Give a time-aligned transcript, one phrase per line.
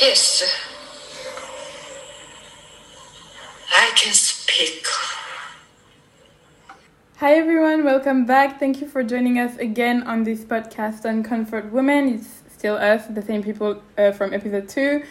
[0.00, 0.44] Yes.
[3.74, 4.86] I can speak.
[7.16, 8.60] Hi everyone, welcome back.
[8.60, 12.14] Thank you for joining us again on this podcast on Comfort Women.
[12.14, 15.02] It's still us, the same people uh, from episode 2.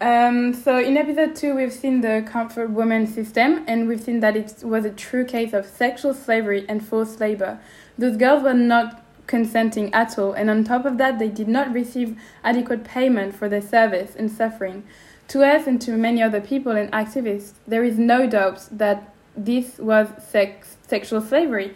[0.00, 4.36] Um, so, in episode 2, we've seen the Comfort Women system and we've seen that
[4.36, 7.60] it was a true case of sexual slavery and forced labor.
[7.96, 11.72] Those girls were not consenting at all, and on top of that, they did not
[11.72, 14.84] receive adequate payment for their service and suffering.
[15.28, 19.78] To us and to many other people and activists, there is no doubt that this
[19.78, 21.74] was sex sexual slavery.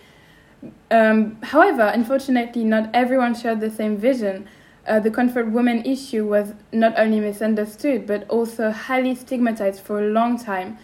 [0.90, 4.48] Um, however, unfortunately, not everyone shared the same vision.
[4.86, 10.08] Uh, the comfort woman issue was not only misunderstood but also highly stigmatized for a
[10.08, 10.78] long time.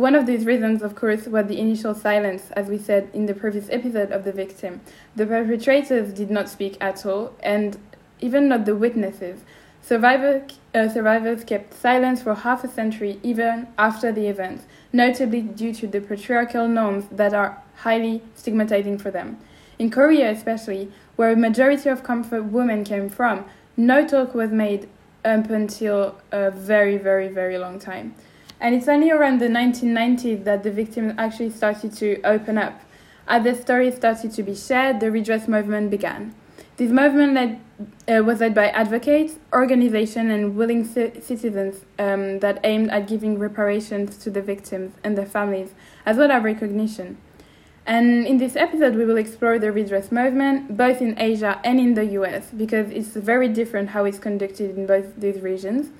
[0.00, 3.34] One of these reasons, of course, was the initial silence, as we said in the
[3.34, 4.80] previous episode of the victim.
[5.14, 7.76] The perpetrators did not speak at all, and
[8.18, 9.40] even not the witnesses.
[9.82, 15.74] Survivor, uh, survivors kept silence for half a century, even after the events, notably due
[15.74, 19.36] to the patriarchal norms that are highly stigmatizing for them.
[19.78, 23.44] In Korea, especially, where a majority of comfort women came from,
[23.76, 24.88] no talk was made
[25.26, 28.14] up until a very, very, very long time.
[28.60, 32.82] And it's only around the 1990s that the victims actually started to open up.
[33.26, 36.34] As their stories started to be shared, the redress movement began.
[36.76, 37.60] This movement led,
[38.08, 44.16] uh, was led by advocates, organizations, and willing citizens um, that aimed at giving reparations
[44.18, 47.18] to the victims and their families, as well as recognition.
[47.86, 51.94] And in this episode, we will explore the redress movement both in Asia and in
[51.94, 55.90] the US because it's very different how it's conducted in both these regions.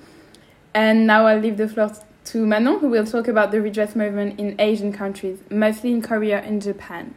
[0.73, 1.91] And now I'll leave the floor
[2.25, 6.39] to Manon, who will talk about the redress movement in Asian countries, mostly in Korea
[6.41, 7.15] and Japan.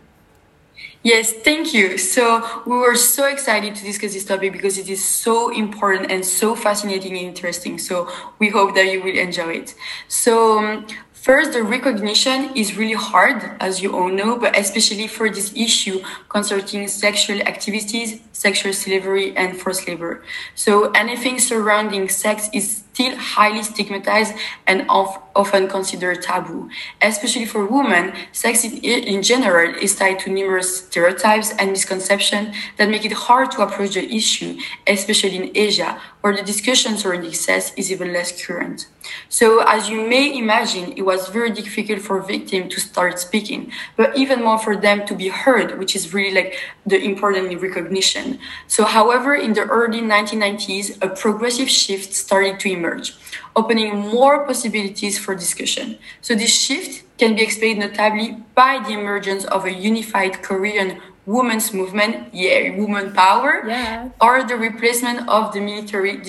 [1.03, 1.99] Yes, thank you.
[1.99, 6.25] So we were so excited to discuss this topic because it is so important and
[6.25, 7.79] so fascinating and interesting.
[7.79, 9.75] So we hope that you will enjoy it.
[10.09, 10.87] So um,
[11.25, 16.05] First, the recognition is really hard, as you all know, but especially for this issue
[16.29, 20.23] concerning sexual activities, sexual slavery, and forced labor.
[20.55, 24.35] So anything surrounding sex is still highly stigmatized
[24.69, 26.71] and of, often considered taboo.
[27.03, 32.89] Especially for women, sex in, in general is tied to numerous stereotypes and misconceptions that
[32.89, 34.57] make it hard to approach the issue,
[34.87, 38.87] especially in Asia, where the discussion surrounding sex is even less current.
[39.29, 44.17] So as you may imagine, it was very difficult for victims to start speaking, but
[44.17, 48.39] even more for them to be heard, which is really like the important recognition.
[48.69, 53.15] So however, in the early 1990s, a progressive shift started to emerge emerge,
[53.57, 55.99] opening more possibilities for discussion.
[56.21, 61.73] So this shift can be explained notably by the emergence of a unified Korean women's
[61.73, 64.11] movement, yeah, woman power, yeah.
[64.21, 66.21] or the replacement of the military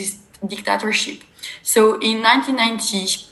[0.47, 1.23] dictatorship.
[1.61, 3.27] So in 1990,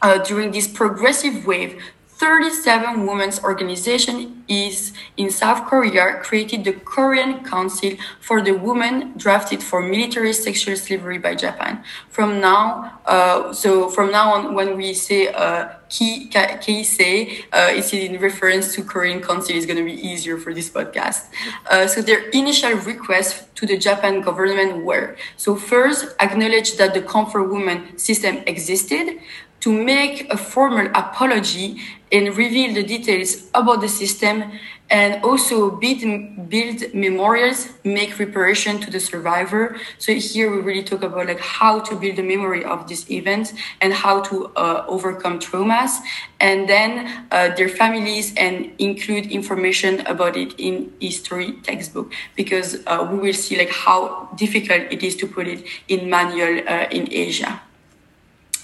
[0.00, 1.82] uh, during this progressive wave,
[2.24, 9.62] 37 women's organization is in South Korea created the Korean Council for the Women drafted
[9.62, 11.84] for military sexual slavery by Japan.
[12.08, 17.92] From now, uh, so from now on, when we say uh, ki, KC, uh, it's
[17.92, 19.54] in reference to Korean Council.
[19.54, 21.28] It's going to be easier for this podcast.
[21.70, 27.02] Uh, so their initial request to the Japan government were so first acknowledge that the
[27.02, 29.20] comfort woman system existed
[29.64, 31.80] to make a formal apology
[32.12, 34.52] and reveal the details about the system
[34.90, 39.78] and also build, build memorials, make reparation to the survivor.
[39.96, 43.54] So here we really talk about like how to build the memory of this event
[43.80, 45.96] and how to uh, overcome traumas
[46.40, 53.08] and then uh, their families and include information about it in history textbook because uh,
[53.10, 57.10] we will see like how difficult it is to put it in manual uh, in
[57.10, 57.62] Asia.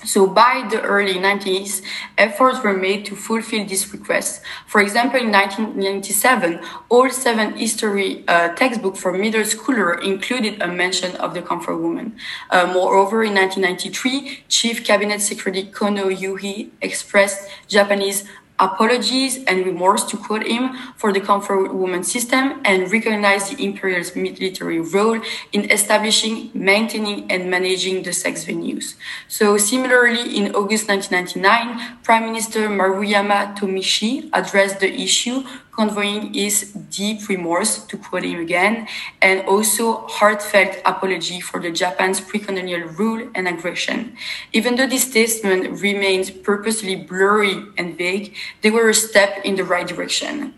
[0.04, 1.82] So by the early 90s,
[2.16, 4.40] efforts were made to fulfill this request.
[4.66, 11.16] For example, in 1997, all seven history uh, textbooks for middle schooler included a mention
[11.16, 12.16] of the comfort woman.
[12.48, 18.24] Uh, moreover, in 1993, Chief Cabinet Secretary Kono Yohei expressed Japanese
[18.60, 24.14] apologies and remorse to quote him for the comfort woman system and recognize the imperial's
[24.14, 25.20] military role
[25.52, 28.94] in establishing, maintaining and managing the sex venues.
[29.28, 37.28] So similarly, in August 1999, Prime Minister Murayama Tomiichi addressed the issue conveying his deep
[37.28, 38.86] remorse, to quote him again,
[39.22, 44.16] and also heartfelt apology for the Japan's pre-colonial rule and aggression.
[44.52, 49.64] Even though this statement remains purposely blurry and vague, they were a step in the
[49.64, 50.54] right direction.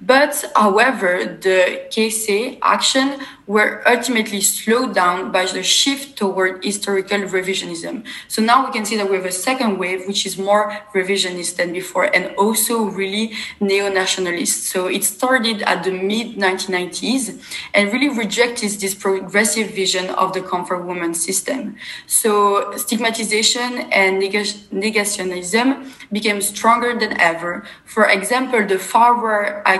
[0.00, 8.04] But however, the KC action were ultimately slowed down by the shift toward historical revisionism.
[8.28, 11.56] So now we can see that we have a second wave, which is more revisionist
[11.56, 14.64] than before and also really neo-nationalist.
[14.64, 17.40] So it started at the mid 1990s
[17.72, 21.76] and really rejected this progressive vision of the comfort woman system.
[22.06, 27.64] So stigmatization and neg- negationism became stronger than ever.
[27.84, 29.14] For example, the far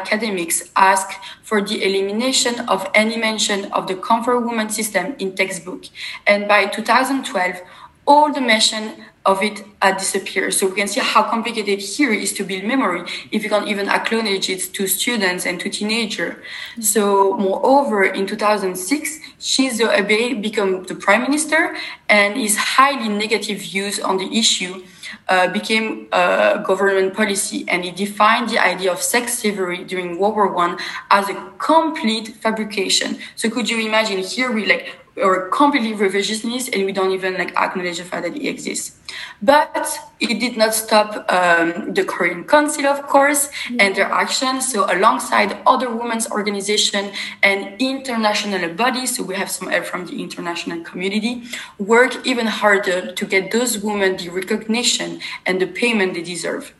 [0.07, 5.85] academics ask for the elimination of any mention of the comfort woman system in textbook.
[6.27, 7.61] And by 2012,
[8.07, 10.55] all the mention of it had disappeared.
[10.55, 13.89] So we can see how complicated here is to build memory if you can't even
[13.89, 16.35] acknowledge it to students and to teenagers.
[16.35, 16.83] Mm-hmm.
[16.83, 21.77] So moreover, in 2006, Shinzo Abe became the prime minister
[22.09, 24.85] and his highly negative views on the issue
[25.29, 30.37] uh, became a government policy and he defined the idea of sex slavery during World
[30.37, 30.79] War One
[31.11, 33.19] as a complete fabrication.
[33.35, 37.55] So could you imagine here we like or completely revisionist and we don't even like
[37.57, 38.97] acknowledge the fact that it exists.
[39.41, 43.81] But it did not stop um, the Korean Council, of course, mm-hmm.
[43.81, 44.61] and their action.
[44.61, 50.23] So alongside other women's organizations and international bodies, so we have some help from the
[50.23, 51.45] international community,
[51.79, 56.75] work even harder to get those women the recognition and the payment they deserve.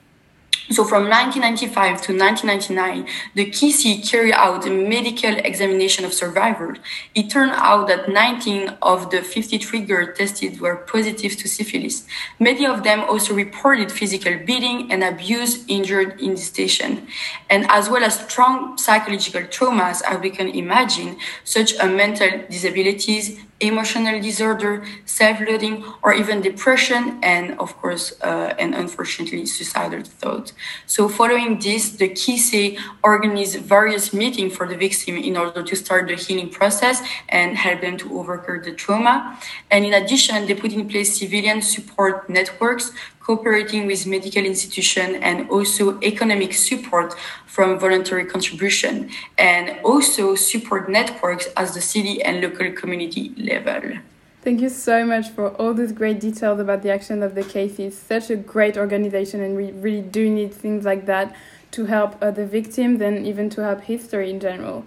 [0.71, 6.79] So from 1995 to 1999, the KC carried out a medical examination of survivors.
[7.15, 12.05] It turned out that 19 of the 53 girls tested were positive to syphilis.
[12.41, 17.07] Many of them also reported physical beating and abuse injured in the station,
[17.49, 23.39] and as well as strong psychological traumas, as we can imagine, such as mental disabilities,
[23.61, 30.53] emotional disorder, self-loathing, or even depression, and of course, uh, and unfortunately, suicidal thoughts.
[30.87, 36.09] So following this, the KC organized various meetings for the victim in order to start
[36.09, 39.39] the healing process and help them to overcome the trauma.
[39.71, 45.51] And in addition, they put in place civilian support networks cooperating with medical institutions and
[45.51, 47.13] also economic support
[47.47, 53.99] from voluntary contribution and also support networks at the city and local community level.
[54.47, 57.81] Thank you so much for all these great details about the action of the KC.
[57.81, 61.35] It's such a great organization, and we really do need things like that
[61.73, 64.87] to help uh, the victims and even to help history in general.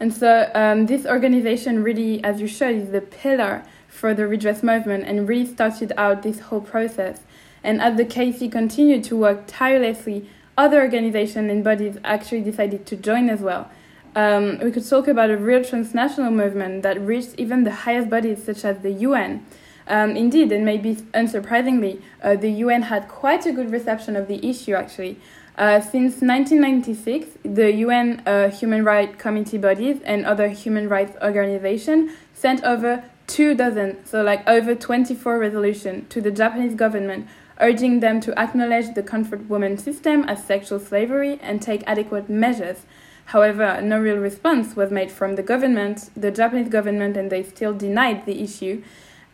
[0.00, 4.64] And so, um, this organization really, as you showed, is the pillar for the redress
[4.64, 7.20] movement and really started out this whole process.
[7.62, 12.96] And as the KC continued to work tirelessly, other organizations and bodies actually decided to
[12.96, 13.70] join as well.
[14.16, 18.42] Um, we could talk about a real transnational movement that reached even the highest bodies,
[18.42, 19.44] such as the UN.
[19.86, 24.44] Um, indeed, and maybe unsurprisingly, uh, the UN had quite a good reception of the
[24.48, 25.20] issue actually.
[25.58, 32.10] Uh, since 1996, the UN uh, Human Rights Committee bodies and other human rights organizations
[32.32, 37.28] sent over two dozen, so like over 24 resolutions, to the Japanese government
[37.60, 42.84] urging them to acknowledge the comfort woman system as sexual slavery and take adequate measures
[43.26, 47.74] However, no real response was made from the government, the Japanese government, and they still
[47.74, 48.82] denied the issue.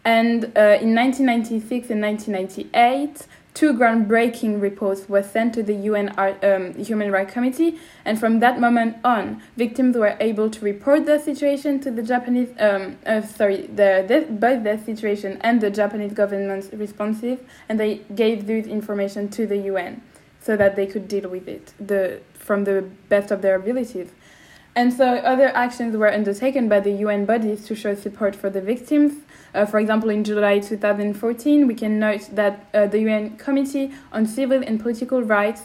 [0.05, 6.75] And uh, in 1996 and 1998, two groundbreaking reports were sent to the UN um,
[6.75, 11.79] Human Rights Committee, and from that moment on, victims were able to report their situation
[11.81, 16.73] to the Japanese, um, uh, sorry, the, the, both their situation and the Japanese government's
[16.73, 17.39] responses,
[17.69, 20.03] and they gave this information to the UN
[20.41, 21.73] so that they could deal with it.
[21.79, 22.21] The
[22.53, 24.11] from the best of their abilities.
[24.77, 28.61] And so other actions were undertaken by the UN bodies to show support for the
[28.61, 29.13] victims.
[29.55, 34.27] Uh, for example, in July 2014, we can note that uh, the UN Committee on
[34.27, 35.63] Civil and Political Rights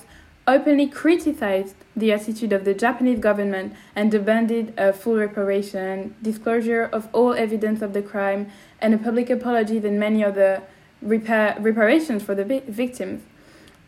[0.56, 7.10] openly criticized the attitude of the Japanese government and demanded a full reparation, disclosure of
[7.12, 10.64] all evidence of the crime, and a public apology and many other
[11.02, 13.24] repair- reparations for the victims.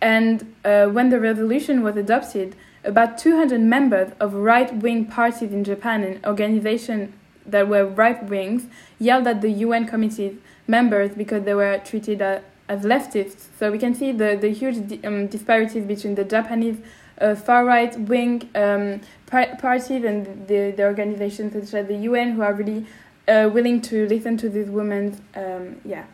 [0.02, 5.64] And uh, when the resolution was adopted, about 200 members of right wing parties in
[5.64, 7.14] Japan and organizations
[7.46, 8.68] that were right wings
[9.00, 13.48] yelled at the UN committee's members because they were treated as, as leftists.
[13.58, 16.78] So we can see the, the huge um, disparities between the Japanese
[17.20, 22.34] uh, far right wing um, par- parties and the, the organizations such as the UN
[22.34, 22.86] who are really
[23.28, 25.22] uh, willing to listen to these women.
[25.36, 26.06] Um, yeah.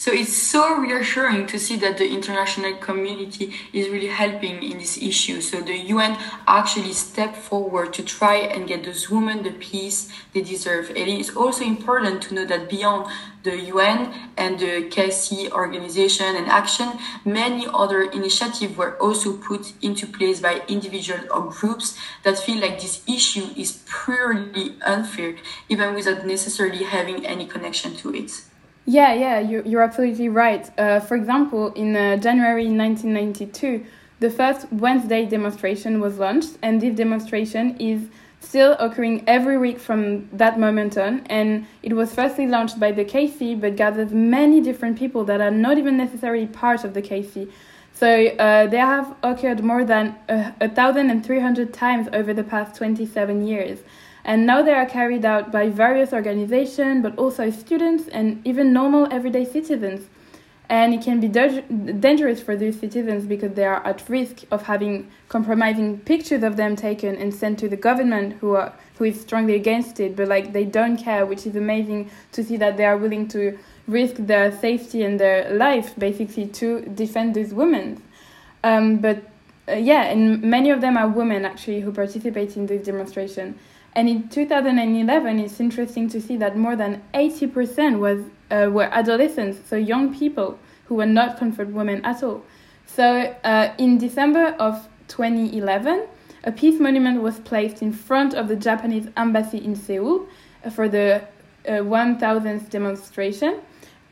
[0.00, 4.96] So it's so reassuring to see that the international community is really helping in this
[4.96, 5.42] issue.
[5.42, 6.16] So the UN
[6.48, 10.88] actually stepped forward to try and get those women the peace they deserve.
[10.88, 16.34] And It is also important to know that beyond the UN and the KC organization
[16.34, 16.92] and action,
[17.26, 22.80] many other initiatives were also put into place by individuals or groups that feel like
[22.80, 25.36] this issue is purely unfair,
[25.68, 28.49] even without necessarily having any connection to it.
[28.90, 30.68] Yeah, yeah, you're, you're absolutely right.
[30.76, 33.86] Uh, for example, in uh, January 1992,
[34.18, 38.08] the first Wednesday demonstration was launched, and this demonstration is
[38.40, 41.24] still occurring every week from that moment on.
[41.26, 45.52] And it was firstly launched by the KC, but gathers many different people that are
[45.52, 47.48] not even necessarily part of the KC.
[47.92, 53.78] So uh, they have occurred more than uh, 1,300 times over the past 27 years
[54.24, 59.08] and now they are carried out by various organizations, but also students and even normal
[59.10, 60.08] everyday citizens.
[60.68, 65.10] And it can be dangerous for these citizens because they are at risk of having
[65.28, 69.54] compromising pictures of them taken and sent to the government who are who is strongly
[69.54, 72.98] against it, but like they don't care, which is amazing to see that they are
[72.98, 73.58] willing to
[73.88, 78.00] risk their safety and their life basically to defend these women.
[78.62, 79.22] Um, but
[79.66, 83.58] uh, yeah, and many of them are women actually who participate in this demonstration.
[83.94, 88.20] And in 2011, it's interesting to see that more than 80% was,
[88.50, 92.44] uh, were adolescents, so young people who were not comfort women at all.
[92.86, 96.06] So uh, in December of 2011,
[96.44, 100.26] a peace monument was placed in front of the Japanese embassy in Seoul
[100.72, 101.22] for the
[101.66, 103.60] uh, 1000th demonstration.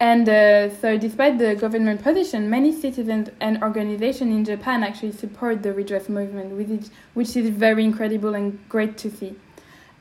[0.00, 5.64] And uh, so, despite the government position, many citizens and organizations in Japan actually support
[5.64, 9.35] the redress movement, which is, which is very incredible and great to see.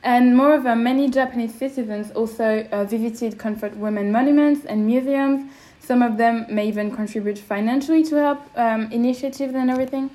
[0.02, 5.50] And moreover, many Japanese citizens also uh, visited comfort women monuments and museums.
[5.80, 10.10] Some of them may even contribute financially to help um, initiatives and everything.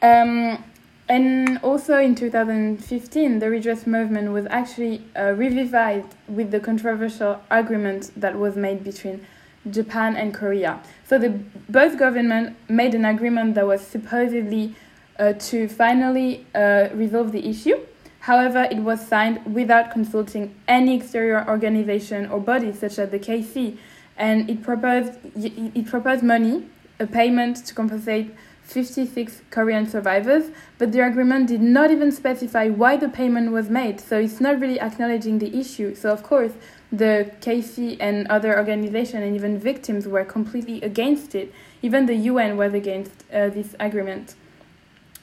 [0.00, 0.64] Um,
[1.08, 8.10] and also in 2015, the redress movement was actually uh, revived with the controversial agreement
[8.16, 9.24] that was made between
[9.70, 10.80] Japan and Korea.
[11.06, 11.30] So the
[11.68, 14.74] both governments made an agreement that was supposedly
[15.18, 17.78] uh, to finally uh, resolve the issue
[18.22, 23.76] However, it was signed without consulting any exterior organization or body such as the KC,
[24.16, 26.68] and it proposed it proposed money,
[27.00, 32.96] a payment to compensate 56 Korean survivors, but the agreement did not even specify why
[32.96, 35.92] the payment was made, so it's not really acknowledging the issue.
[35.96, 36.52] So of course,
[36.92, 41.52] the KC and other organizations and even victims were completely against it.
[41.82, 44.36] Even the UN was against uh, this agreement.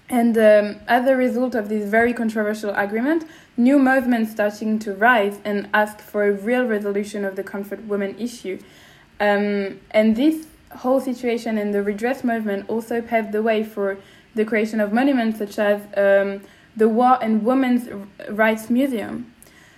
[0.09, 3.25] And um, as a result of this very controversial agreement,
[3.57, 8.17] new movements starting to rise and ask for a real resolution of the comfort women
[8.17, 8.59] issue.
[9.19, 10.47] Um, and this
[10.77, 13.97] whole situation and the redress movement also paved the way for
[14.33, 16.41] the creation of monuments such as um,
[16.75, 17.89] the War and Women's
[18.29, 19.31] Rights Museum.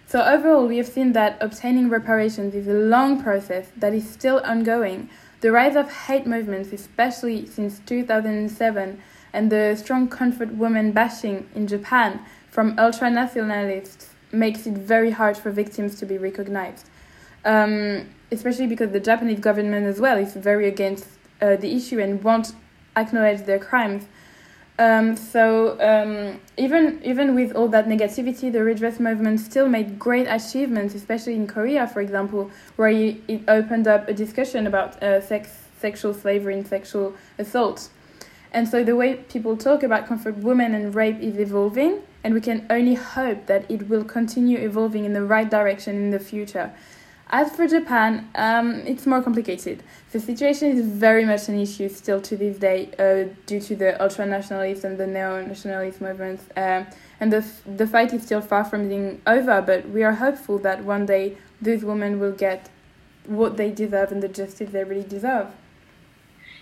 [0.06, 4.42] So overall, we have seen that obtaining reparations is a long process that is still
[4.44, 5.10] ongoing.
[5.40, 9.02] The rise of hate movements, especially since 2007,
[9.34, 12.20] and the strong comfort women bashing in Japan
[12.50, 16.90] from ultra nationalists makes it very hard for victims to be recognized.
[17.44, 21.08] Um, especially because the Japanese government as well is very against
[21.42, 22.54] uh, the issue and won't
[22.96, 24.06] acknowledge their crimes.
[24.80, 30.28] Um, so um, even even with all that negativity, the redress movement still made great
[30.28, 35.50] achievements, especially in Korea, for example, where it opened up a discussion about uh, sex,
[35.80, 37.90] sexual slavery and sexual assault.
[38.52, 42.42] And so the way people talk about comfort women and rape is evolving, and we
[42.42, 46.74] can only hope that it will continue evolving in the right direction in the future.
[47.34, 49.84] As for Japan, um, it's more complicated.
[50.12, 54.02] The situation is very much an issue still to this day uh, due to the
[54.04, 56.44] ultra nationalist and the neo nationalist movements.
[56.58, 56.88] Um,
[57.22, 60.84] and the, the fight is still far from being over, but we are hopeful that
[60.84, 62.70] one day these women will get
[63.26, 65.48] what they deserve and the justice they really deserve.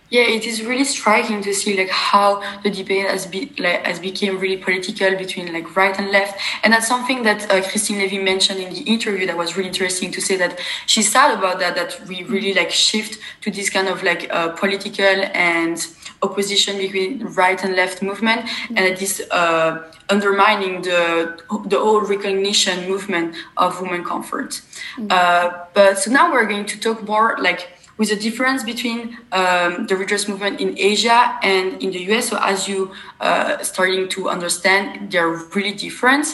[0.10, 4.00] Yeah, it is really striking to see like how the debate has be like has
[4.00, 8.18] become really political between like right and left, and that's something that uh, Christine Levy
[8.18, 11.76] mentioned in the interview that was really interesting to say that she's sad about that
[11.76, 15.86] that we really like shift to this kind of like uh, political and
[16.22, 22.90] opposition between right and left movement, and it is uh, undermining the the whole recognition
[22.90, 24.62] movement of women comfort.
[24.98, 25.08] Mm-hmm.
[25.12, 29.86] Uh, but so now we're going to talk more like with a difference between um,
[29.88, 32.30] the redress movement in Asia and in the US.
[32.30, 36.26] So as you uh, starting to understand, they're really different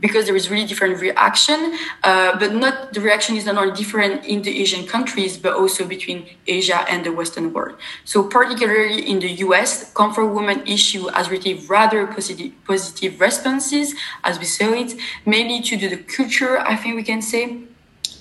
[0.00, 1.76] because there is really different reaction.
[2.02, 5.86] Uh, but not the reaction is not only different in the Asian countries, but also
[5.86, 7.76] between Asia and the Western world.
[8.06, 14.38] So particularly in the US, comfort woman issue has received rather positive, positive responses, as
[14.38, 14.94] we saw it,
[15.26, 17.68] mainly due to the culture, I think we can say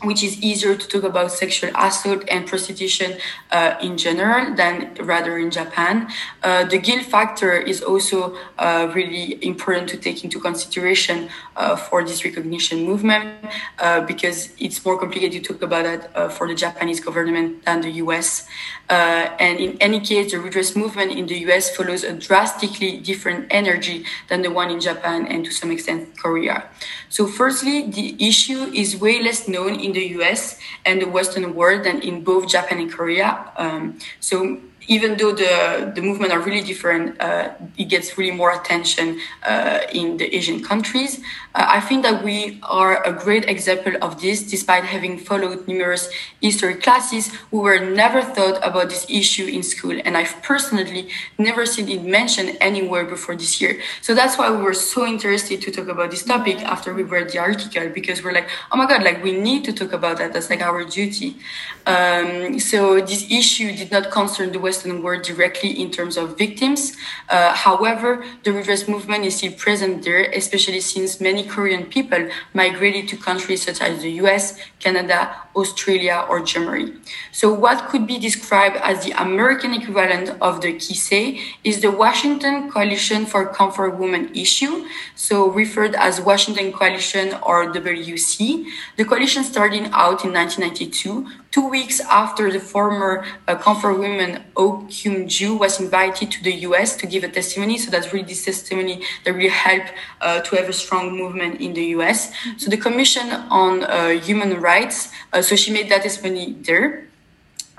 [0.03, 3.17] which is easier to talk about sexual assault and prostitution
[3.51, 6.09] uh, in general than rather in Japan.
[6.43, 12.03] Uh, the guilt factor is also uh, really important to take into consideration uh, for
[12.03, 13.45] this recognition movement
[13.79, 17.81] uh, because it's more complicated to talk about that uh, for the Japanese government than
[17.81, 18.47] the US.
[18.89, 24.05] and in any case, the redress movement in the US follows a drastically different energy
[24.29, 26.63] than the one in Japan and to some extent Korea.
[27.09, 31.53] So firstly, the issue is way less known in in the US and the Western
[31.53, 33.51] world and in both Japan and Korea.
[33.57, 34.59] Um, so
[34.91, 39.07] even though the, the movement are really different, uh, it gets really more attention
[39.47, 41.21] uh, in the Asian countries.
[41.55, 46.09] Uh, I think that we are a great example of this, despite having followed numerous
[46.41, 47.31] history classes.
[47.51, 51.07] We were never thought about this issue in school, and I've personally
[51.37, 53.79] never seen it mentioned anywhere before this year.
[54.01, 57.29] So that's why we were so interested to talk about this topic after we read
[57.31, 60.33] the article, because we're like, oh my god, like we need to talk about that.
[60.33, 61.37] That's like our duty.
[61.85, 66.93] Um, so this issue did not concern the Western world directly in terms of victims.
[67.29, 73.07] Uh, however, the reverse movement is still present there, especially since many Korean people migrated
[73.09, 76.93] to countries such as the US, Canada, Australia, or Germany.
[77.31, 82.71] So what could be described as the American equivalent of the KC is the Washington
[82.71, 88.65] Coalition for Comfort Women issue, so referred as Washington Coalition or WC.
[88.97, 94.87] The coalition started out in 1992 two weeks after the former uh, comfort woman Oh
[94.89, 97.77] Kyung Joo was invited to the US to give a testimony.
[97.77, 101.73] So that's really this testimony that really helped uh, to have a strong movement in
[101.73, 102.31] the US.
[102.57, 107.07] So the Commission on uh, Human Rights, uh, so she made that testimony there.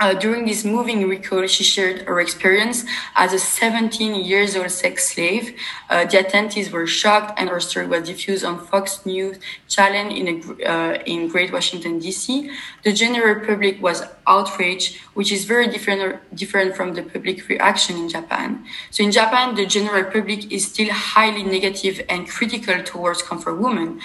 [0.02, 5.12] Uh, during this moving recall, she shared her experience as a 17 years old sex
[5.12, 5.56] slave.
[5.88, 9.38] Uh, the attendees were shocked, and her story was diffused on Fox News
[9.68, 12.50] channel in, a, uh, in Great Washington, D.C.
[12.82, 18.08] The general public was outraged, which is very different, different from the public reaction in
[18.08, 18.64] Japan.
[18.90, 24.00] So in Japan, the general public is still highly negative and critical towards comfort women.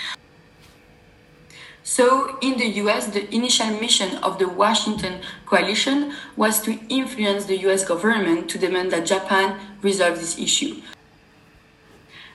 [1.90, 7.58] So, in the US, the initial mission of the Washington Coalition was to influence the
[7.60, 10.82] US government to demand that Japan resolve this issue.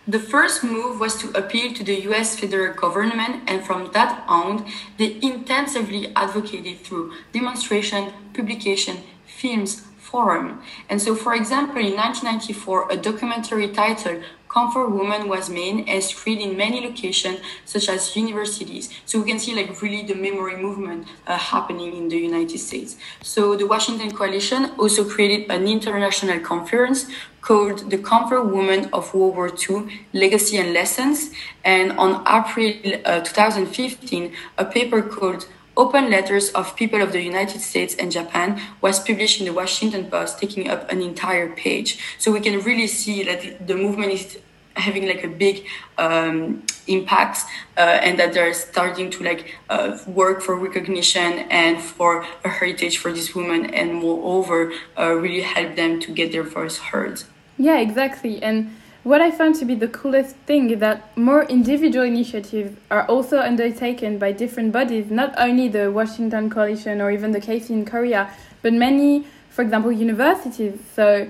[0.08, 4.64] The first move was to appeal to the US federal government, and from that on,
[4.96, 10.62] they intensively advocated through demonstration, publication, films, forum.
[10.88, 16.42] And so, for example, in 1994, a documentary titled Comfort Woman was made and screened
[16.42, 18.90] in many locations, such as universities.
[19.06, 22.96] So we can see like really the memory movement uh, happening in the United States.
[23.22, 27.06] So the Washington Coalition also created an international conference
[27.40, 31.30] called The Comfort Woman of World War II Legacy and Lessons.
[31.64, 32.72] And on April
[33.06, 38.60] uh, 2015, a paper called Open Letters of People of the United States and Japan
[38.80, 41.98] was published in the Washington Post, taking up an entire page.
[42.18, 44.38] So we can really see that the movement is
[44.76, 45.66] having like a big
[45.98, 47.40] um, impact
[47.76, 52.98] uh, and that they're starting to like uh, work for recognition and for a heritage
[52.98, 57.22] for these women and moreover uh, really help them to get their voice heard
[57.58, 62.04] yeah exactly and what I found to be the coolest thing is that more individual
[62.04, 67.40] initiatives are also undertaken by different bodies, not only the Washington Coalition or even the
[67.40, 70.78] KC in Korea, but many, for example, universities.
[70.94, 71.28] So,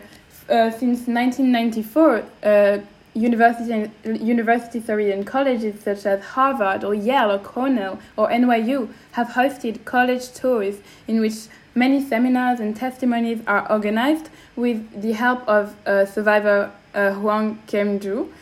[0.51, 2.79] uh, since 1994, uh,
[3.15, 9.29] university, university sorry, and colleges such as Harvard or Yale or Cornell or NYU have
[9.29, 15.75] hosted college tours in which many seminars and testimonies are organized with the help of
[15.87, 18.33] a survivor uh, Hwang Kim-joo.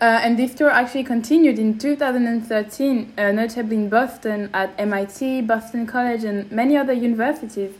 [0.00, 5.86] Uh, and this tour actually continued in 2013, uh, notably in Boston at MIT, Boston
[5.86, 7.72] College, and many other universities.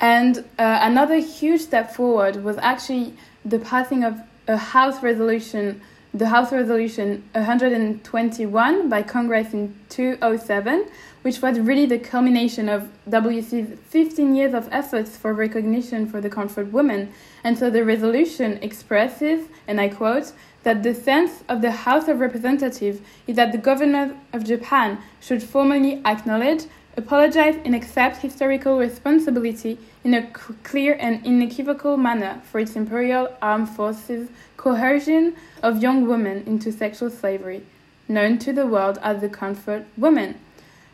[0.00, 3.14] And uh, another huge step forward was actually
[3.44, 5.82] the passing of a House resolution,
[6.14, 10.88] the House Resolution 121 by Congress in 2007,
[11.28, 16.30] which was really the culmination of WC's 15 years of efforts for recognition for the
[16.30, 17.12] comfort women.
[17.44, 22.20] And so the resolution expresses, and I quote, that the sense of the House of
[22.20, 26.62] Representatives is that the government of Japan should formally acknowledge
[26.96, 30.26] apologize and accept historical responsibility in a
[30.62, 37.10] clear and unequivocal manner for its imperial armed forces' coercion of young women into sexual
[37.10, 37.66] slavery,
[38.08, 40.34] known to the world as the comfort woman.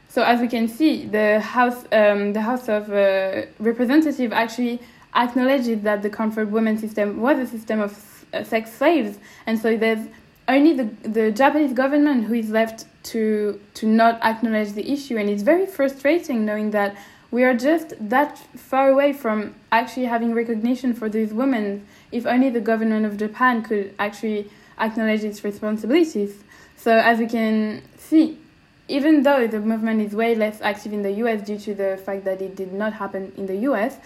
[0.09, 4.81] So, as we can see, the House, um, the House of uh, Representatives actually
[5.14, 9.77] acknowledges that the comfort Women system was a system of uh, sex slaves, and so
[9.77, 10.07] there's
[10.47, 15.29] only the the Japanese government who is left to to not acknowledge the issue, and
[15.29, 16.97] it's very frustrating knowing that
[17.31, 21.85] we are just that far away from actually having recognition for these women.
[22.12, 26.45] If only the government of Japan could actually acknowledge its responsibilities.
[26.77, 28.38] So as we can see,
[28.88, 32.25] even though the movement is way less active in the US due to the fact
[32.25, 33.97] that it did not happen in the US,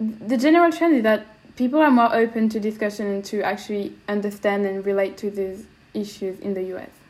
[0.00, 4.66] the general trend is that people are more open to discussion and to actually understand
[4.66, 7.03] and relate to these issues in the US.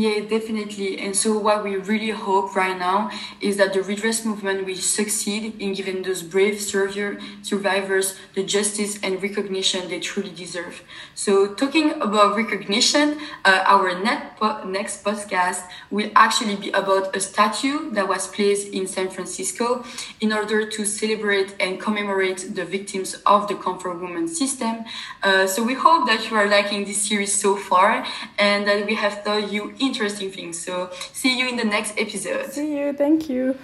[0.00, 0.98] Yeah, definitely.
[0.98, 5.60] And so what we really hope right now is that the redress movement will succeed
[5.60, 10.82] in giving those brave survivors the justice and recognition they truly deserve.
[11.14, 13.90] So talking about recognition, uh, our
[14.38, 19.84] po- next podcast will actually be about a statue that was placed in San Francisco
[20.20, 24.84] in order to celebrate and commemorate the victims of the comfort woman system.
[25.22, 28.06] Uh, so we hope that you are liking this series so far
[28.38, 30.56] and that we have taught you interesting things.
[30.66, 32.46] So see you in the next episode.
[32.52, 32.92] See you.
[32.92, 33.58] Thank you.